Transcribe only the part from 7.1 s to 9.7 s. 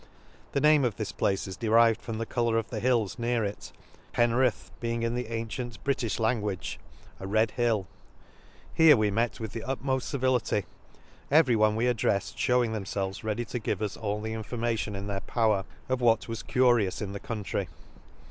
Lakes, 51 a Red HilL —■ Here we met with the